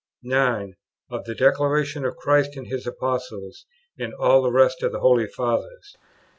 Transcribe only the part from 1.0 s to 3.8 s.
Of the declaration of Christ and His Apostles